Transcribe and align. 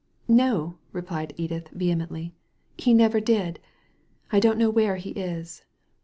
"No," 0.27 0.79
replied 0.93 1.31
Edith, 1.37 1.67
vehemently, 1.67 2.33
"he 2.75 2.91
never 2.91 3.19
did. 3.19 3.59
I 4.31 4.39
don't 4.39 4.57
know 4.57 4.71
where 4.71 4.95
he 4.95 5.11
is." 5.11 5.63